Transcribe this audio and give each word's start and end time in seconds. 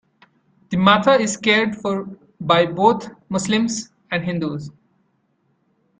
The 0.71 0.77
matha 0.77 1.13
is 1.19 1.37
cared 1.37 1.75
for 1.75 2.05
by 2.39 2.65
both 2.65 3.11
Muslims 3.29 3.91
and 4.09 4.25
Hindus. 4.25 4.71